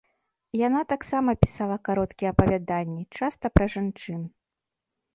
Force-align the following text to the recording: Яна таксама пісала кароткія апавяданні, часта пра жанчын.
Яна 0.67 0.79
таксама 0.93 1.35
пісала 1.45 1.77
кароткія 1.91 2.33
апавяданні, 2.37 3.01
часта 3.19 3.45
пра 3.59 3.65
жанчын. 3.79 4.21